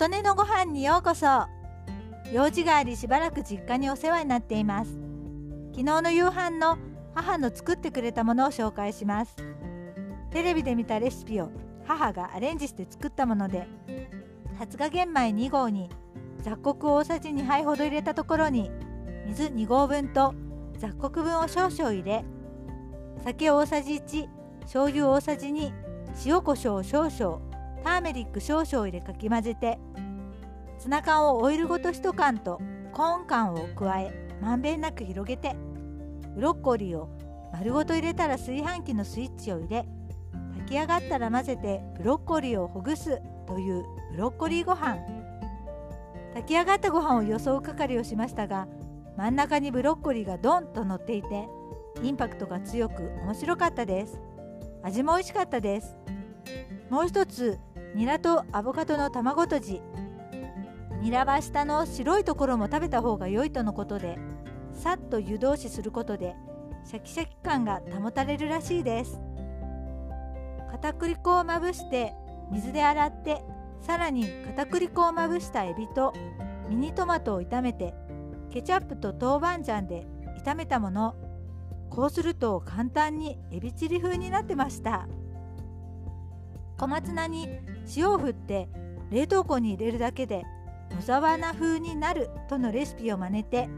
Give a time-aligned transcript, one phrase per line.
[0.00, 1.26] 琴音のご飯にようこそ。
[2.32, 4.92] 用事がありしばらく実家にお世話になっています。
[5.72, 6.78] 昨日の夕飯の
[7.14, 9.36] 母の作ってくれたものを紹介します。
[10.30, 11.50] テレビで見たレシピを
[11.84, 13.68] 母がアレンジして作ったもので
[14.58, 15.90] 発芽玄米2合に
[16.38, 18.70] 雑穀大さじ2杯ほど入れたところに
[19.26, 20.32] 水2合分と
[20.78, 22.24] 雑穀分を少々入れ
[23.22, 24.28] 酒大さじ1
[24.62, 25.70] 醤油大さじ2
[26.24, 27.49] 塩コショウ少々
[27.80, 29.78] ターメリック少々入れかき混ぜて
[30.78, 32.60] ツナ缶をオイルごと1缶と
[32.92, 35.54] コーン缶を加えまんべんなく広げて
[36.34, 37.08] ブロッコリーを
[37.52, 39.86] 丸ごと入れたら炊飯器のスイッチを入れ
[40.54, 44.96] 炊き上がったら混ぜてブロッコリーをほぐすというブロッコリーご飯。
[46.32, 48.68] 炊き上がったご飯をよそう係をしましたが
[49.16, 51.48] 真ん中にブロッコリーがドンと乗っていて
[52.02, 54.20] インパクトが強く面白かったです。
[54.82, 55.96] 味も美味しかったです。
[56.88, 57.58] もう一つ
[57.94, 59.82] ニラとアボカドの卵とじ。
[61.00, 64.18] ニラは下の白いところも食べた方が良いとのことで
[64.72, 66.36] さっと湯通しすることで
[66.84, 69.18] シャキシャキ感が保たれるらしいです。
[70.70, 72.14] 片栗粉をまぶして
[72.52, 73.42] 水で洗って
[73.80, 76.12] さらに片栗粉をまぶしたエビと
[76.68, 77.94] ミニトマトを炒めて
[78.50, 80.06] ケチャップと豆板醤で
[80.44, 81.16] 炒めたもの。
[81.88, 85.08] こうすると簡単にエビチリ風になってました。
[86.80, 87.46] 小松菜に
[87.94, 88.66] 塩を振って
[89.10, 90.46] 冷凍庫に入れるだけで
[90.92, 93.68] 野沢菜風になるとのレシピを真似て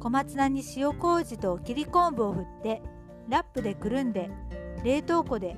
[0.00, 2.82] 小松菜に塩麹と切り昆布を振って
[3.30, 4.28] ラップでくるんで
[4.84, 5.56] 冷凍庫で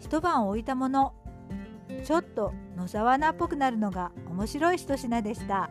[0.00, 1.14] 一晩置いたもの。
[2.04, 5.70] ちょっと野沢菜っぽくなるのが面白い一品でした。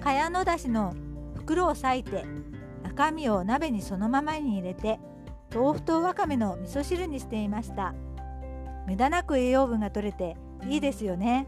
[0.00, 0.92] 茅野だしの
[1.36, 2.24] 袋を裂いて
[2.82, 4.98] 中身を鍋にそのままに入れて
[5.54, 7.94] 豆腐とわかめの味噌汁にしていました。
[8.86, 11.46] 無駄なく栄養分が取れていいですよね。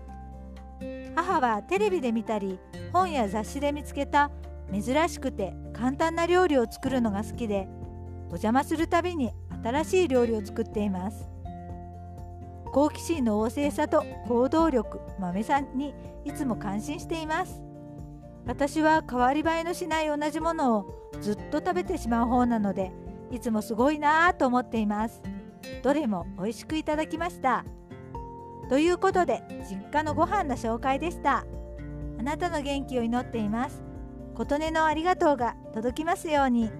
[1.14, 2.58] 母はテレビで見たり
[2.92, 4.30] 本や雑誌で見つけた
[4.72, 7.68] 珍しくて簡単な料理を作るのが好きで
[8.27, 11.28] お邪魔するたびに新しい料理を作っています。
[12.73, 15.94] 好奇心の旺盛さと行動力豆さんに
[16.24, 17.62] いつも感心しています。
[18.46, 22.92] 私は変わり映えのしない同じものをずっと食べてしまう方なので
[23.30, 25.23] いつもすごいなぁと思っています。
[25.83, 27.64] どれも美味しくいただきました。
[28.69, 31.45] ということで実家のご飯の紹介でした。
[32.19, 33.83] あなたの元気を祈っています。
[34.35, 36.70] 琴音のありがとうが届きますように。